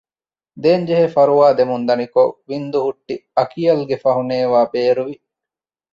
[0.63, 5.15] ދޭންޖެހޭ ފަރުވާދެމުން ދަނިކޮށް ވިންދުހުއްޓި އަކިޔަލްގެ ފަހުނޭވާ ބޭރުވި